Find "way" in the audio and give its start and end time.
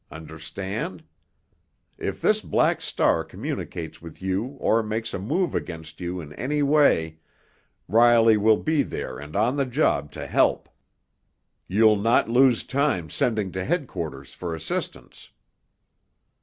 6.63-7.19